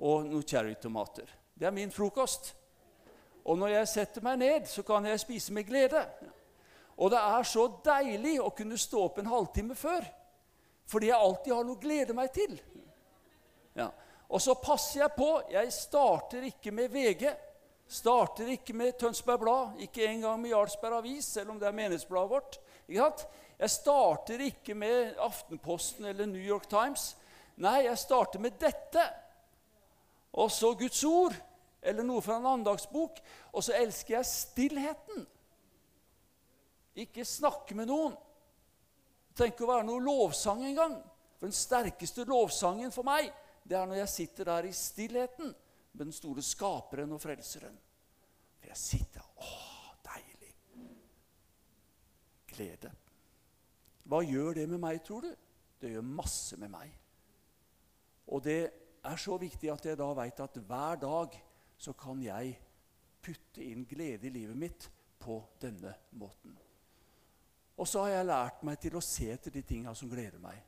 [0.02, 1.28] og noen cherrytomater.
[1.54, 2.54] Det er min frokost.
[3.44, 6.02] Og når jeg setter meg ned, så kan jeg spise med glede.
[6.96, 10.04] Og det er så deilig å kunne stå opp en halvtime før.
[10.88, 12.54] Fordi jeg alltid har noe å glede meg til.
[13.78, 13.88] Ja.
[14.32, 15.30] Og så passer jeg på.
[15.52, 17.26] Jeg starter ikke med VG.
[17.92, 22.30] Starter ikke med Tønsberg Blad, ikke engang med Jarlsberg Avis, selv om det er menighetsbladet
[22.30, 22.56] vårt.
[22.88, 27.12] Jeg starter ikke med Aftenposten eller New York Times.
[27.60, 29.04] Nei, jeg starter med dette.
[30.40, 31.34] Og så Guds ord,
[31.82, 33.20] eller noe fra en andagsbok.
[33.52, 35.26] Og så elsker jeg stillheten.
[37.02, 38.14] Ikke snakke med noen.
[39.36, 40.98] Tenk å være noe lovsang engang.
[41.38, 43.32] For den sterkeste lovsangen for meg,
[43.64, 45.52] det er når jeg sitter der i stillheten
[45.92, 47.74] med den store skaperen og frelseren.
[48.60, 49.52] For jeg sitter Å,
[50.06, 50.52] deilig.
[52.52, 52.92] Glede.
[54.06, 55.32] Hva gjør det med meg, tror du?
[55.82, 56.92] Det gjør masse med meg.
[58.32, 58.60] Og det
[59.04, 61.38] er så viktig at jeg da veit at hver dag
[61.76, 62.54] så kan jeg
[63.22, 64.88] putte inn glede i livet mitt
[65.22, 66.54] på denne måten.
[67.78, 70.58] Og så har jeg lært meg til å se etter de tinga som gleder meg.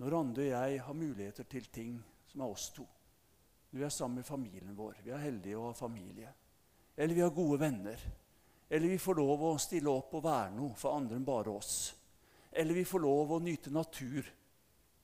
[0.00, 1.96] Når Randi og jeg har muligheter til ting
[2.30, 2.84] som er oss to.
[3.70, 5.00] Når vi er sammen med familien vår.
[5.04, 6.32] Vi er heldige å ha familie.
[6.96, 8.04] Eller vi har gode venner.
[8.68, 11.74] Eller vi får lov å stille opp og være noe for andre enn bare oss.
[12.52, 14.28] Eller vi får lov å nyte natur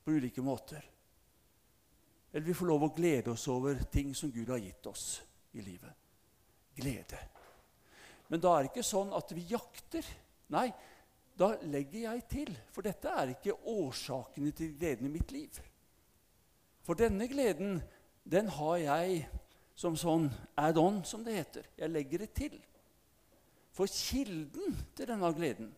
[0.05, 0.85] på ulike måter.
[2.33, 5.07] Eller vi får lov å glede oss over ting som Gud har gitt oss
[5.57, 5.93] i livet.
[6.77, 7.21] Glede.
[8.29, 10.07] Men da er det ikke sånn at vi jakter.
[10.53, 10.69] Nei,
[11.38, 12.53] da legger jeg til.
[12.75, 15.61] For dette er ikke årsakene til gleden i mitt liv.
[16.85, 17.81] For denne gleden,
[18.29, 19.25] den har jeg
[19.79, 20.27] som sånn
[20.59, 21.69] add-on, som det heter.
[21.79, 22.57] Jeg legger det til.
[23.73, 25.69] For kilden til denne gleden,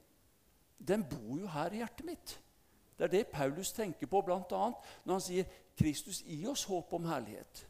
[0.80, 2.36] den bor jo her i hjertet mitt.
[3.00, 4.40] Det er det Paulus tenker på bl.a.
[4.44, 7.64] når han sier 'Kristus i oss håp om herlighet'.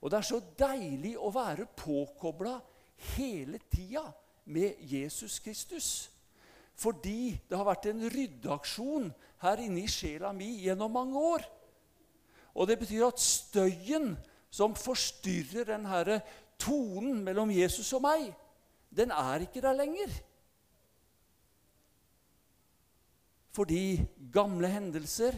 [0.00, 2.60] Og Det er så deilig å være påkobla
[3.16, 4.06] hele tida
[4.44, 6.10] med Jesus Kristus.
[6.74, 9.12] Fordi det har vært en ryddeaksjon
[9.44, 11.44] her inne i sjela mi gjennom mange år.
[12.54, 14.14] Og det betyr at støyen
[14.50, 16.20] som forstyrrer den her
[16.58, 18.30] tonen mellom Jesus og meg,
[18.96, 20.08] den er ikke der lenger.
[23.54, 24.02] Fordi
[24.34, 25.36] gamle hendelser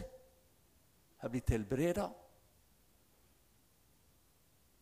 [1.21, 2.07] er blitt helbreda.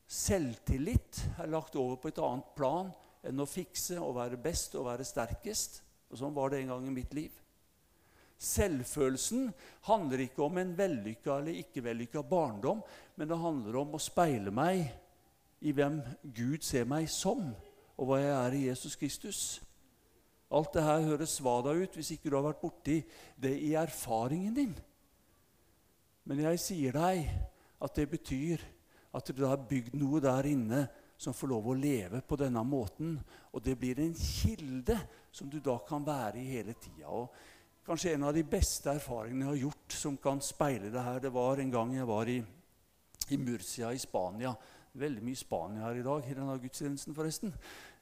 [0.07, 2.91] Selvtillit er lagt over på et annet plan
[3.25, 5.81] enn å fikse og være best og være sterkest.
[6.11, 7.33] Og Sånn var det en gang i mitt liv.
[8.35, 9.47] Selvfølelsen
[9.87, 12.83] handler ikke om en vellykka eller ikke vellykka barndom,
[13.15, 14.83] men det handler om å speile meg
[15.65, 16.01] i hvem
[16.35, 17.47] Gud ser meg som,
[17.95, 19.39] og hva jeg er i Jesus Kristus.
[20.55, 23.01] Alt det her høres svada ut hvis ikke du har vært borti
[23.41, 24.75] det i erfaringen din.
[26.25, 27.25] Men jeg sier deg
[27.83, 28.63] at det betyr
[29.15, 30.85] at du har bygd noe der inne
[31.17, 33.17] som får lov å leve på denne måten.
[33.53, 34.97] Og det blir en kilde
[35.35, 37.25] som du da kan være i hele tida.
[37.85, 41.31] Kanskje en av de beste erfaringene jeg har gjort som kan speile det her, det
[41.33, 42.39] var en gang jeg var i,
[43.29, 44.55] i Murcia i Spania.
[44.95, 47.53] Veldig mye Spania her i dag i denne gudstjenesten, forresten.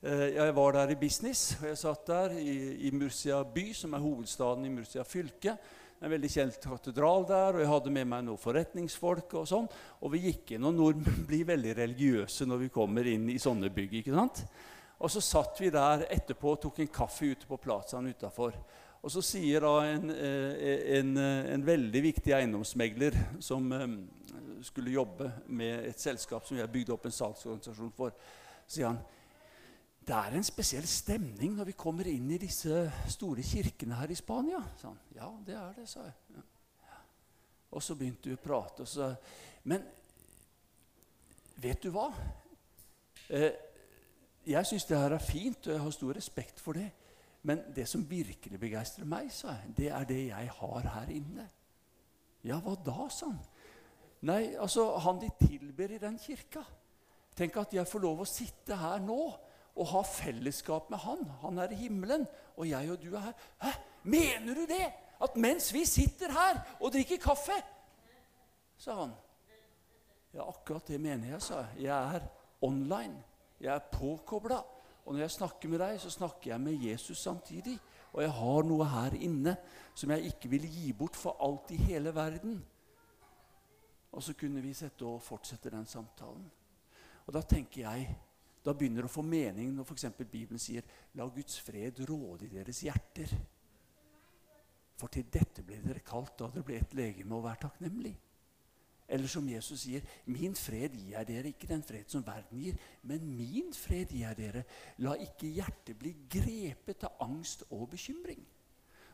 [0.04, 2.54] Eh, jeg var der i business, og jeg satt der i,
[2.88, 5.54] i Murcia by, som er hovedstaden i Murcia fylke
[6.04, 9.38] en veldig kjent katedral der, og jeg hadde med meg noen forretningsfolk.
[9.40, 9.70] Og sånn,
[10.04, 13.72] og vi gikk inn, og nordmenn blir veldig religiøse når vi kommer inn i sånne
[13.72, 13.96] bygg.
[14.02, 14.44] ikke sant?
[15.00, 18.60] Og så satt vi der etterpå og tok en kaffe ute på plazaen utafor.
[19.00, 23.72] Og så sier da en, eh, en, eh, en, veldig viktig eiendomsmegler som
[24.64, 28.12] skulle jobbe med et selskap som vi har bygd opp en salgsorganisasjon for,
[28.68, 29.00] sier han
[30.08, 34.18] det er en spesiell stemning når vi kommer inn i disse store kirkene her i
[34.20, 34.60] Spania.
[34.82, 34.98] han.
[35.16, 36.14] Ja, det er det, sa jeg.
[36.36, 36.42] Ja.
[37.72, 38.84] Og så begynte vi å prate.
[38.84, 39.14] Og så,
[39.64, 39.86] men
[41.64, 42.10] vet du hva?
[43.30, 43.54] Eh,
[44.46, 46.90] jeg syns det her er fint, og jeg har stor respekt for det.
[47.44, 51.48] Men det som virkelig begeistrer meg, sa jeg, det er det jeg har her inne.
[52.44, 53.40] Ja, hva da, sa han.
[54.28, 56.64] Nei, altså, han de tilber i den kirka.
[57.36, 59.20] Tenk at jeg får lov å sitte her nå
[59.76, 61.24] og ha fellesskap med han.
[61.42, 63.46] Han er i himmelen, og jeg og du er her.
[63.64, 63.72] Hæ?
[64.04, 64.92] Mener du det?
[65.24, 67.56] At mens vi sitter her og drikker kaffe
[68.84, 69.12] sa han.
[70.32, 71.86] Ja, akkurat det mener jeg, sa jeg.
[71.86, 72.26] Jeg er
[72.62, 73.24] online.
[73.62, 74.60] Jeg er påkobla.
[75.06, 77.78] Og når jeg snakker med deg, så snakker jeg med Jesus samtidig.
[78.14, 79.56] Og jeg har noe her inne
[79.96, 82.60] som jeg ikke vil gi bort for alt i hele verden.
[84.12, 86.46] Og så kunne vi sette og fortsette den samtalen.
[87.26, 88.10] Og da tenker jeg
[88.64, 90.06] da begynner det å få mening når f.eks.
[90.24, 93.34] Bibelen sier 'La Guds fred råde i deres hjerter'.
[94.96, 98.14] For til dette ble dere kalt da dere ble et legeme og vær takknemlig.
[99.08, 102.80] Eller som Jesus sier, 'Min fred gir jeg dere, ikke den fred som verden gir.'
[103.04, 104.64] 'Men min fred gir jeg dere.
[104.98, 108.46] La ikke hjertet bli grepet av angst og bekymring.'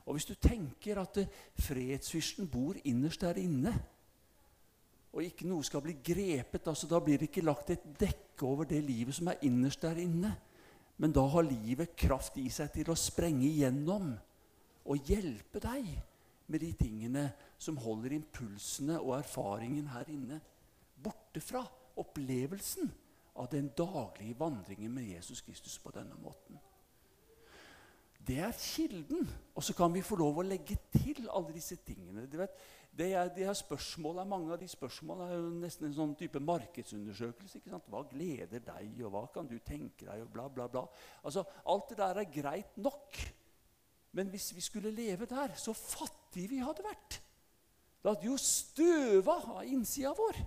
[0.05, 1.17] Og Hvis du tenker at
[1.53, 3.73] fredsfyrsten bor innerst der inne,
[5.13, 6.67] og ikke noe skal bli grepet.
[6.67, 9.99] altså Da blir det ikke lagt et dekke over det livet som er innerst der
[10.01, 10.33] inne.
[10.99, 14.11] Men da har livet kraft i seg til å sprenge igjennom
[14.89, 15.87] og hjelpe deg
[16.49, 17.27] med de tingene
[17.61, 20.39] som holder impulsene og erfaringen her inne
[20.99, 21.61] borte fra
[21.99, 22.89] opplevelsen
[23.39, 26.59] av den daglige vandringen med Jesus Kristus på denne måten.
[28.29, 29.29] Det er kilden.
[29.55, 32.27] Og så kan vi få lov å legge til alle disse tingene.
[32.29, 32.53] Du vet,
[32.99, 36.41] det er, det er spørsmålet, Mange av de spørsmålene er jo nesten en sånn type
[36.43, 37.59] markedsundersøkelse.
[37.59, 37.87] ikke sant?
[37.87, 40.83] Hva gleder deg, og hva kan du tenke deg, og bla, bla, bla.
[41.23, 43.19] Altså, Alt det der er greit nok.
[44.17, 47.21] Men hvis vi skulle leve der, så fattige vi hadde vært.
[47.99, 50.39] Det hadde jo støva av innsida vår.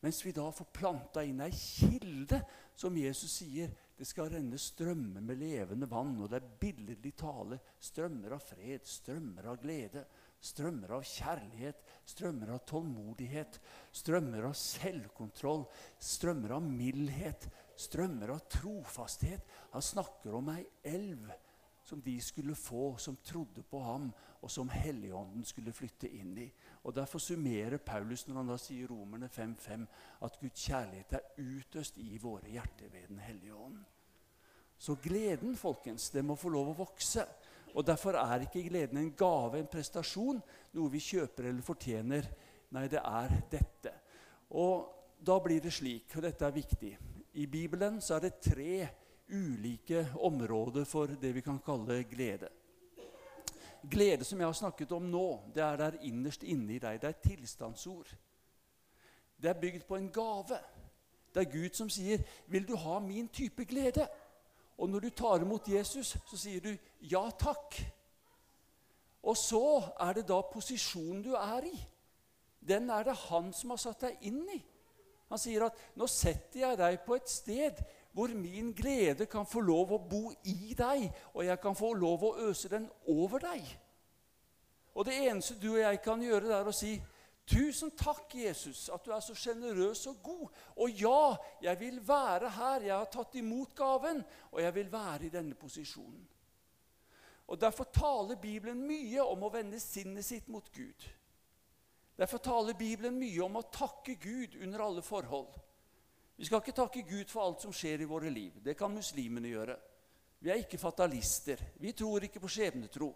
[0.00, 2.40] Mens vi da får planta inn ei kilde,
[2.74, 6.14] som Jesus sier det skal renne strømmer med levende vann.
[6.22, 7.58] Og det er billedlig tale.
[7.84, 10.06] Strømmer av fred, strømmer av glede,
[10.40, 13.60] strømmer av kjærlighet, strømmer av tålmodighet,
[13.92, 15.66] strømmer av selvkontroll,
[16.00, 19.44] strømmer av mildhet, strømmer av trofasthet.
[19.74, 21.28] Han snakker om ei elv
[21.84, 26.46] som de skulle få som trodde på ham, og som Helligånden skulle flytte inn i.
[26.86, 29.86] Og Derfor summerer Paulus når han da sier Romerne 5.5
[30.24, 33.80] at Guds kjærlighet er utøst i våre hjerter ved Den hellige ånd.
[34.80, 37.26] Så gleden folkens, det må få lov å vokse.
[37.74, 40.40] Og Derfor er ikke gleden en gave, en prestasjon,
[40.74, 42.26] noe vi kjøper eller fortjener.
[42.74, 43.92] Nei, det er dette.
[44.58, 44.88] Og
[45.26, 46.90] da blir det slik, og dette er viktig
[47.38, 48.88] I Bibelen så er det tre
[49.30, 52.48] ulike områder for det vi kan kalle glede.
[53.90, 56.98] Glede som jeg har snakket om nå, det er der innerst inne i deg.
[57.00, 58.10] Det er tilstandsord.
[59.40, 60.58] Det er bygd på en gave.
[61.34, 64.08] Det er Gud som sier, 'Vil du ha min type glede?'
[64.80, 67.84] Og når du tar imot Jesus, så sier du 'ja takk'.
[69.22, 71.88] Og så er det da posisjonen du er i.
[72.68, 74.64] Den er det han som har satt deg inn i.
[75.28, 79.60] Han sier at 'nå setter jeg deg på et sted hvor min glede kan få
[79.60, 83.62] lov å bo i deg, og jeg kan få lov å øse den over deg.
[84.94, 86.96] Og det eneste du og jeg kan gjøre, det er å si
[87.50, 90.58] Tusen takk, Jesus, at du er så sjenerøs og god.
[90.76, 92.84] Og ja, jeg vil være her.
[92.86, 94.20] Jeg har tatt imot gaven,
[94.52, 96.28] og jeg vil være i denne posisjonen.
[97.50, 101.08] Og Derfor taler Bibelen mye om å vende sinnet sitt mot Gud.
[102.20, 105.56] Derfor taler Bibelen mye om å takke Gud under alle forhold.
[106.36, 108.60] Vi skal ikke takke Gud for alt som skjer i våre liv.
[108.62, 109.74] Det kan muslimene gjøre.
[110.38, 111.58] Vi er ikke fatalister.
[111.82, 113.10] Vi tror ikke på skjebnetro.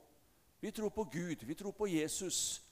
[0.61, 1.45] Vi tror på Gud.
[1.47, 2.64] Vi tror på Jesus.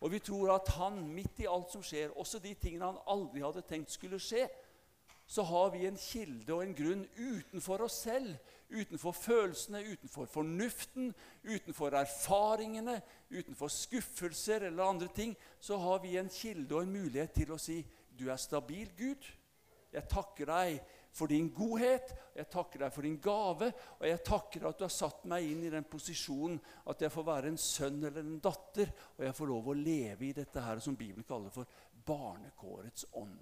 [0.00, 3.44] Og vi tror at han, midt i alt som skjer, også de tingene han aldri
[3.44, 4.46] hadde tenkt skulle skje,
[5.30, 8.32] så har vi en kilde og en grunn utenfor oss selv,
[8.70, 11.12] utenfor følelsene, utenfor fornuften,
[11.44, 12.96] utenfor erfaringene,
[13.30, 15.36] utenfor skuffelser eller andre ting.
[15.60, 17.78] Så har vi en kilde og en mulighet til å si
[18.18, 19.28] du er stabil, Gud.
[19.92, 20.80] Jeg takker deg
[21.12, 24.94] for din godhet, jeg takker deg for din gave, og jeg takker at du har
[24.94, 28.92] satt meg inn i den posisjonen at jeg får være en sønn eller en datter,
[29.18, 31.66] og jeg får lov å leve i dette her som Bibelen kaller for
[32.06, 33.40] barnekårets ånd.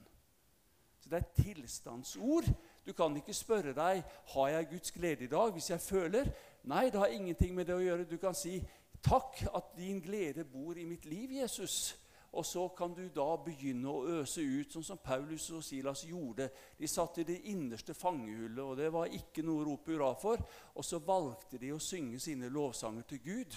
[0.99, 2.49] Så Det er et tilstandsord.
[2.87, 4.03] Du kan ikke spørre deg
[4.33, 6.33] har jeg Guds glede i dag hvis jeg føler.
[6.65, 8.09] Nei, det har ingenting med det å gjøre.
[8.09, 8.59] Du kan si
[9.05, 11.95] takk at din glede bor i mitt liv, Jesus.
[12.33, 16.51] Og så kan du da begynne å øse ut, sånn som Paulus og Silas gjorde.
[16.77, 20.43] De satt i det innerste fangehullet, og det var ikke noe å rope hurra for.
[20.77, 23.57] Og så valgte de å synge sine lovsanger til Gud.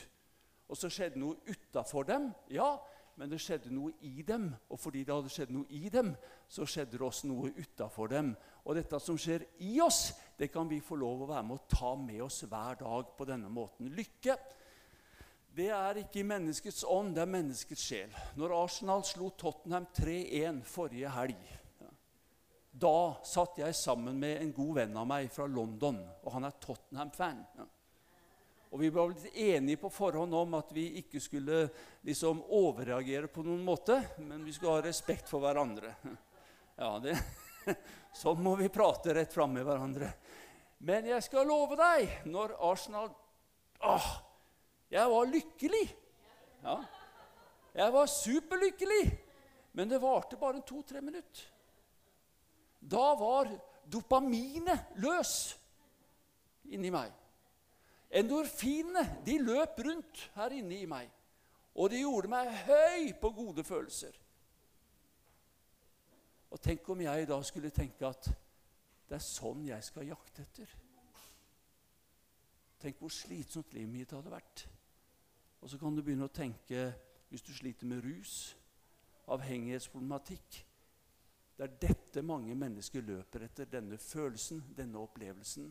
[0.71, 2.77] Og så skjedde noe utafor dem, ja,
[3.19, 4.47] men det skjedde noe i dem.
[4.71, 6.13] Og fordi det hadde skjedd noe i dem,
[6.47, 8.31] så skjedde det også noe utafor dem.
[8.63, 11.75] Og dette som skjer i oss, det kan vi få lov å være med å
[11.75, 13.91] ta med oss hver dag på denne måten.
[13.91, 14.39] Lykke
[15.55, 18.13] det er ikke i menneskets ånd, det er menneskets sjel.
[18.39, 21.49] Når Arsenal slo Tottenham 3-1 forrige helg,
[22.71, 22.95] da
[23.27, 27.43] satt jeg sammen med en god venn av meg fra London, og han er Tottenham-fan.
[28.71, 31.65] Og Vi var blitt enige på forhånd om at vi ikke skulle
[32.07, 35.91] liksom overreagere på noen måte, men vi skulle ha respekt for hverandre.
[36.79, 37.17] Ja, det,
[38.21, 40.13] Sånn må vi prate rett fram med hverandre.
[40.87, 43.11] Men jeg skal love deg, når Arsenal
[43.83, 44.07] åh,
[44.91, 45.85] jeg var lykkelig.
[46.63, 46.77] Ja.
[47.73, 49.05] Jeg var superlykkelig.
[49.73, 51.47] Men det varte bare to-tre minutter.
[52.81, 53.47] Da var
[53.91, 55.55] dopaminet løs
[56.71, 57.11] inni meg.
[58.11, 61.07] Endorfinene de løp rundt her inne i meg.
[61.79, 64.17] Og det gjorde meg høy på gode følelser.
[66.51, 68.27] Og tenk om jeg da skulle tenke at
[69.07, 70.73] det er sånn jeg skal jakte etter.
[72.81, 74.65] Tenk hvor slitsomt livet mitt hadde vært.
[75.61, 76.89] Og så kan du begynne å tenke,
[77.29, 78.57] hvis du sliter med rus,
[79.31, 80.65] avhengighetsproblematikk
[81.55, 85.67] Det er dette mange mennesker løper etter, denne følelsen, denne opplevelsen.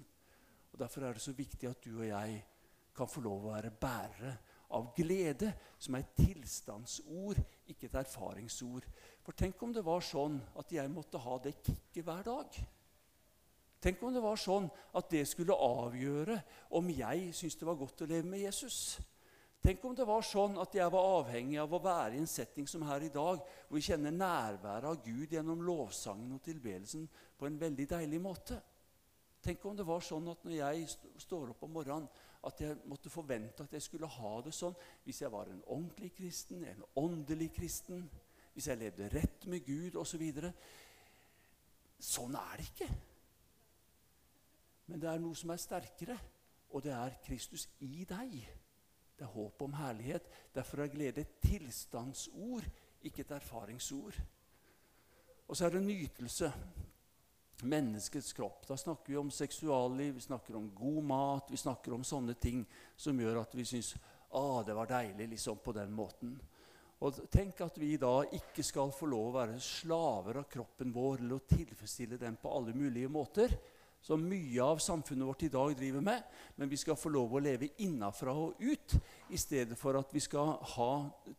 [0.70, 2.36] Og Derfor er det så viktig at du og jeg
[2.94, 4.36] kan få lov å være bærere
[4.76, 8.86] av glede, som er et tilstandsord, ikke et erfaringsord.
[9.24, 12.60] For tenk om det var sånn at jeg måtte ha det kicket hver dag.
[13.80, 16.36] Tenk om det var sånn at det skulle avgjøre
[16.76, 19.00] om jeg syntes det var godt å leve med Jesus.
[19.60, 22.68] Tenk om det var sånn at jeg var avhengig av å være i en setting
[22.68, 27.04] som her i dag, hvor vi kjenner nærværet av Gud gjennom lovsangen og tilbedelsen
[27.36, 28.56] på en veldig deilig måte.
[29.44, 30.86] Tenk om det var sånn at når jeg
[31.20, 32.08] står opp om morgenen,
[32.48, 36.08] at jeg måtte forvente at jeg skulle ha det sånn hvis jeg var en ordentlig
[36.16, 38.06] kristen, en åndelig kristen,
[38.54, 40.24] hvis jeg levde rett med Gud osv.
[40.40, 42.88] Så sånn er det ikke.
[44.88, 46.16] Men det er noe som er sterkere,
[46.72, 48.40] og det er Kristus i deg.
[49.20, 50.28] Det er håp om herlighet.
[50.54, 52.64] Derfor er glede et tilstandsord,
[53.04, 54.16] ikke et erfaringsord.
[55.44, 56.48] Og så er det nytelse.
[57.68, 58.64] Menneskets kropp.
[58.64, 62.62] Da snakker vi om seksualliv, vi snakker om god mat, vi snakker om sånne ting
[62.96, 63.92] som gjør at vi syns
[64.32, 66.38] ah, det var deilig liksom på den måten.
[67.04, 71.20] Og Tenk at vi da ikke skal få lov å være slaver av kroppen vår
[71.20, 73.52] eller å tilfredsstille den på alle mulige måter
[74.00, 76.22] som mye av samfunnet vårt i dag driver med.
[76.56, 78.96] Men vi skal få lov å leve innafra og ut
[79.28, 80.92] i stedet for at vi skal ha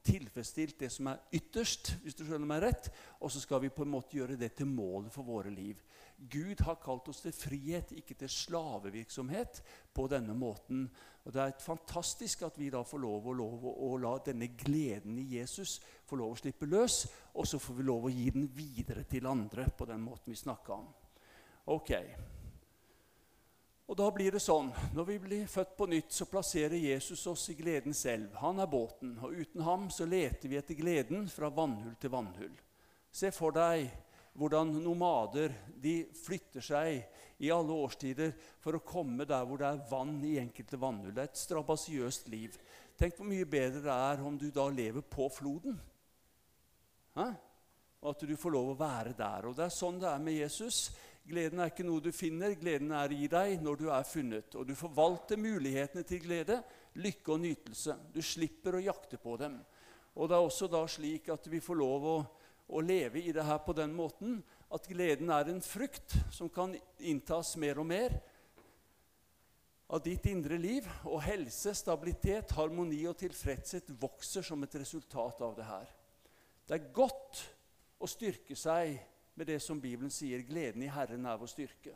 [0.05, 3.86] tilfredsstilt det som er ytterst, hvis du skjønner meg rett, og så skal vi på
[3.86, 5.82] en måte gjøre det til målet for våre liv.
[6.22, 10.86] Gud har kalt oss til frihet, ikke til slavevirksomhet på denne måten.
[11.26, 15.18] Og Det er fantastisk at vi da får lov å, lov å, la denne gleden
[15.18, 18.49] i Jesus få lov å slippe løs, og så får vi lov å gi den
[18.53, 20.89] videre til andre på den måten vi snakka om.
[21.72, 21.93] Ok,
[23.92, 27.50] og da blir det sånn når vi blir født på nytt, så plasserer Jesus oss
[27.52, 28.30] i gledens elv.
[28.39, 32.54] Han er båten, og uten ham så leter vi etter gleden fra vannhull til vannhull.
[33.12, 33.89] Se for deg
[34.39, 35.52] hvordan nomader
[35.84, 37.02] de flytter seg
[37.44, 38.32] i alle årstider
[38.64, 41.12] for å komme der hvor det er vann i enkelte vannhull.
[41.12, 42.56] Det er et strabasiøst liv.
[42.96, 45.76] Tenk hvor mye bedre det er om du da lever på floden.
[47.20, 47.28] Hæ?
[48.02, 49.52] Og at du får lov å være der.
[49.52, 50.86] Og det er sånn det er med Jesus.
[51.28, 54.55] Gleden er ikke noe du finner, gleden er i deg når du er funnet.
[54.57, 56.57] Og du forvalter mulighetene til glede,
[56.97, 57.97] lykke og nytelse.
[58.11, 59.59] Du slipper å jakte på dem.
[60.17, 62.17] Og det er også da slik at vi får lov å,
[62.74, 64.41] å leve i det her på den måten
[64.72, 68.15] at gleden er en frukt som kan inntas mer og mer
[69.91, 70.88] av ditt indre liv.
[71.05, 75.95] Og helse, stabilitet, harmoni og tilfredshet vokser som et resultat av det her.
[76.67, 77.43] Det er godt
[78.01, 78.95] å styrke seg
[79.42, 81.96] med det som Bibelen sier 'gleden i Herren er vår styrke'.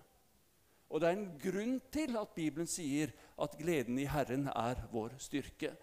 [0.90, 5.14] Og det er en grunn til at Bibelen sier at gleden i Herren er vår
[5.22, 5.76] styrke.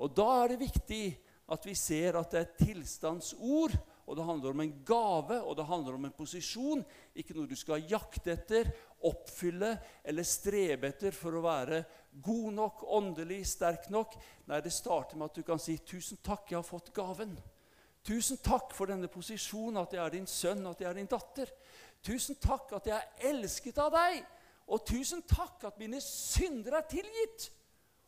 [0.00, 1.18] Og da er det viktig
[1.52, 5.56] at vi ser at det er et tilstandsord, og det handler om en gave, og
[5.56, 6.84] det handler om en posisjon.
[7.14, 8.72] Ikke noe du skal jakte etter,
[9.04, 11.84] oppfylle eller strebe etter for å være
[12.24, 14.16] god nok, åndelig sterk nok.
[14.48, 17.36] Nei, det starter med at du kan si 'Tusen takk, jeg har fått gaven'.
[18.04, 21.52] Tusen takk for denne posisjonen, at jeg er din sønn, at jeg er din datter.
[22.02, 24.22] Tusen takk at jeg er elsket av deg.
[24.70, 27.50] Og tusen takk at mine synder er tilgitt.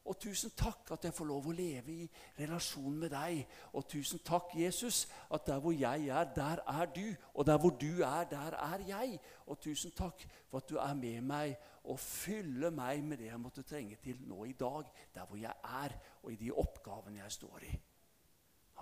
[0.03, 2.07] Og tusen takk at jeg får lov å leve i
[2.41, 3.45] relasjon med deg.
[3.79, 7.05] Og tusen takk, Jesus, at der hvor jeg er, der er du.
[7.35, 9.21] Og der hvor du er, der er jeg.
[9.47, 13.41] Og tusen takk for at du er med meg og fyller meg med det jeg
[13.43, 17.39] måtte trenge til nå i dag, der hvor jeg er, og i de oppgavene jeg
[17.39, 17.73] står i.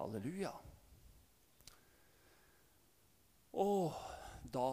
[0.00, 0.52] Halleluja.
[3.52, 3.94] Og
[4.52, 4.72] da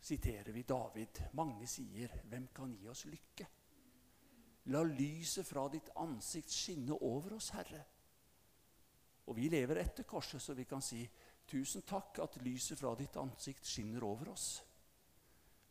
[0.00, 1.22] siterer vi David.
[1.32, 3.46] Mange sier, 'Hvem kan gi oss lykke?'
[4.64, 7.84] La lyset fra ditt ansikt skinne over oss, Herre.
[9.26, 11.08] Og vi lever etter korset, så vi kan si,
[11.46, 14.62] 'Tusen takk at lyset fra ditt ansikt skinner over oss.'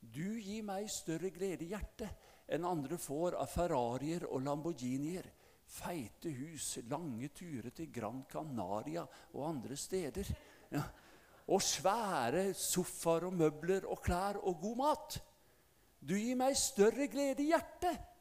[0.01, 2.09] Du gir meg større glede i hjertet
[2.47, 5.25] enn andre får av Ferrarier og Lamborghinier,
[5.67, 10.29] feite hus, lange turer til Gran Canaria og andre steder.
[10.73, 10.83] Ja.
[11.47, 15.17] Og svære sofaer og møbler og klær og god mat.
[16.03, 18.13] Du gir meg større glede i hjertet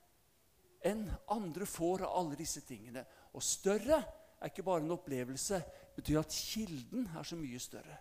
[0.86, 3.02] enn andre får av alle disse tingene.
[3.34, 3.98] Og større
[4.38, 7.96] er ikke bare en opplevelse, det betyr at kilden er så mye større.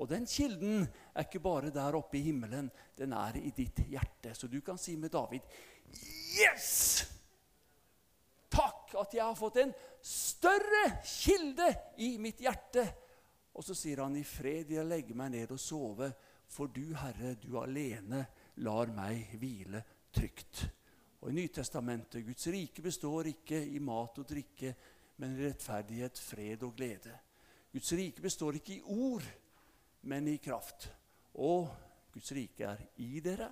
[0.00, 0.82] Og den kilden
[1.14, 4.34] er ikke bare der oppe i himmelen, den er i ditt hjerte.
[4.34, 5.46] Så du kan si med David
[6.34, 7.04] Yes!
[8.50, 9.72] Takk at jeg har fått en
[10.04, 11.68] større kilde
[12.02, 12.86] i mitt hjerte
[13.54, 16.10] og så sier han, 'I fred jeg legge meg ned og sove,
[16.46, 18.26] for du, Herre, du alene
[18.56, 20.66] lar meg hvile trygt.'
[21.24, 24.74] Og I Nytestamentet Guds rike består ikke i mat og drikke,
[25.16, 27.14] men i rettferdighet, fred og glede.
[27.72, 29.24] Guds rike består ikke i ord,
[30.02, 30.90] men i kraft.
[31.40, 31.70] Og
[32.12, 33.48] Guds rike er i dere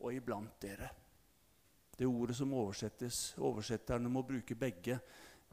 [0.00, 0.88] og iblant dere.
[1.98, 5.00] Det ordet som oversettes, oversetterne må bruke begge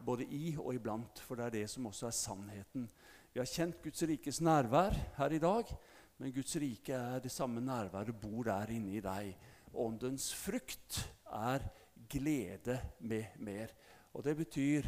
[0.05, 2.87] både i og iblant, for det er det som også er sannheten.
[3.33, 5.73] Vi har kjent Guds rikes nærvær her i dag,
[6.17, 9.33] men Guds rike er det samme nærværet bor der inne i deg.
[9.77, 11.67] Åndens frukt er
[12.09, 13.73] glede med mer.
[14.13, 14.87] Og det betyr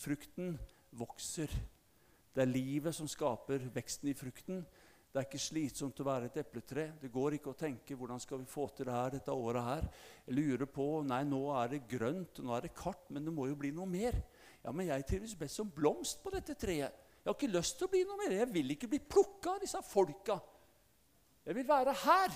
[0.00, 0.54] frukten
[0.96, 1.52] vokser.
[2.32, 4.62] Det er livet som skaper veksten i frukten.
[5.12, 6.86] Det er ikke slitsomt å være et epletre.
[6.96, 9.88] Det går ikke å tenke 'hvordan skal vi få til det her dette året her'?
[10.26, 13.46] Jeg lurer på Nei, nå er det grønt, nå er det kart, men det må
[13.46, 14.22] jo bli noe mer.
[14.62, 16.94] Ja, men jeg trives best som blomst på dette treet.
[17.22, 18.34] Jeg har ikke lyst til å bli noe mer.
[18.34, 20.38] Jeg vil ikke bli plukka av disse folka.
[21.46, 22.34] Jeg vil være her.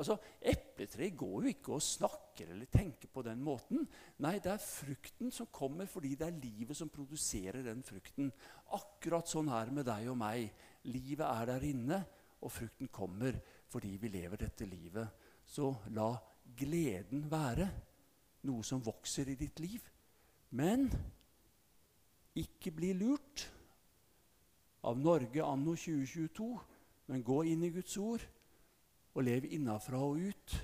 [0.00, 3.82] Altså, Epletreet går jo ikke og snakker eller tenker på den måten.
[4.24, 8.30] Nei, det er frukten som kommer fordi det er livet som produserer den frukten.
[8.78, 10.48] Akkurat sånn er det med deg og meg.
[10.88, 12.00] Livet er der inne,
[12.40, 13.36] og frukten kommer
[13.70, 15.10] fordi vi lever dette livet.
[15.44, 16.14] Så la
[16.56, 17.68] gleden være
[18.48, 19.84] noe som vokser i ditt liv.
[20.56, 20.88] Men
[22.42, 23.46] ikke bli lurt
[24.88, 26.50] av Norge anno 2022,
[27.10, 28.24] men gå inn i Guds ord
[29.14, 30.56] og lev innafra og ut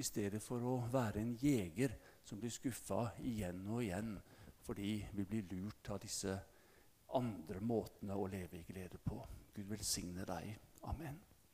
[0.00, 4.14] i stedet for å være en jeger som blir skuffa igjen og igjen
[4.64, 6.36] fordi vi blir lurt av disse
[7.16, 9.18] andre måtene å leve i glede på.
[9.54, 10.54] Gud velsigne deg.
[10.86, 11.18] Amen.